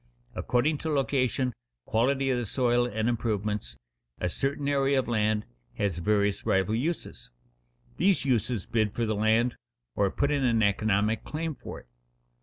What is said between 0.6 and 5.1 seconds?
to location, quality of the soil, and improvements, a certain area of